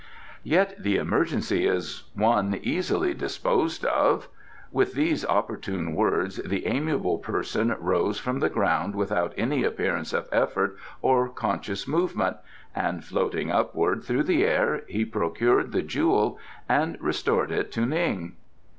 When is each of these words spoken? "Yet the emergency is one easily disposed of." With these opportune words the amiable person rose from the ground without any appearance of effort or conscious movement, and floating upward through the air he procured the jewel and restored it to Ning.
"Yet 0.43 0.81
the 0.81 0.95
emergency 0.97 1.67
is 1.67 2.05
one 2.15 2.59
easily 2.63 3.13
disposed 3.13 3.85
of." 3.85 4.29
With 4.71 4.93
these 4.95 5.23
opportune 5.23 5.93
words 5.93 6.37
the 6.37 6.65
amiable 6.65 7.19
person 7.19 7.75
rose 7.79 8.17
from 8.17 8.39
the 8.39 8.49
ground 8.49 8.95
without 8.95 9.31
any 9.37 9.63
appearance 9.63 10.11
of 10.11 10.27
effort 10.31 10.75
or 11.03 11.29
conscious 11.29 11.87
movement, 11.87 12.37
and 12.75 13.03
floating 13.05 13.51
upward 13.51 14.03
through 14.03 14.23
the 14.23 14.43
air 14.43 14.81
he 14.87 15.05
procured 15.05 15.71
the 15.71 15.83
jewel 15.83 16.39
and 16.67 16.97
restored 16.99 17.51
it 17.51 17.71
to 17.73 17.85
Ning. 17.85 18.33